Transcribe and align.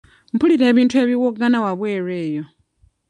Mpulira 0.33 0.65
ebintu 0.71 0.95
ebiwoggana 1.03 1.57
wabweru 1.65 2.09
eyo. 2.23 2.43